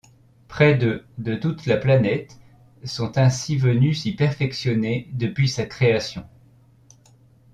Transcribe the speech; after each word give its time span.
Près 0.47 0.73
de 0.73 1.05
de 1.19 1.35
toute 1.35 1.67
la 1.67 1.77
planète 1.77 2.39
sont 2.83 3.19
ainsi 3.19 3.55
venus 3.55 4.01
s'y 4.01 4.13
perfectionner 4.13 5.07
depuis 5.13 5.47
sa 5.47 5.67
création. 5.67 6.27